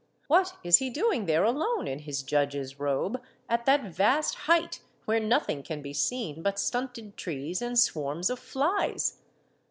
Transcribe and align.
What 0.27 0.55
is 0.63 0.77
he 0.77 0.89
doing 0.89 1.27
there 1.27 1.43
alone, 1.43 1.87
in 1.87 1.99
his 1.99 2.23
judge's 2.23 2.79
robe, 2.79 3.21
at 3.47 3.67
that 3.67 3.83
vast 3.93 4.33
height 4.49 4.81
where 5.05 5.19
nothing 5.19 5.61
can 5.61 5.83
be 5.83 5.93
seen 5.93 6.41
but 6.41 6.57
stunted 6.57 7.15
trees 7.17 7.61
and 7.61 7.77
swarms 7.77 8.31
of 8.31 8.39
flies? 8.39 9.19